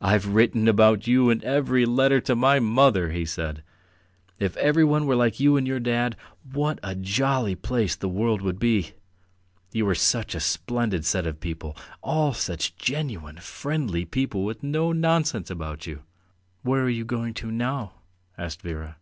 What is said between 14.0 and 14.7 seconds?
people with